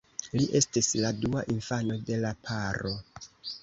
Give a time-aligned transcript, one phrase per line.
[0.37, 2.99] Li estis la dua infano de la paro.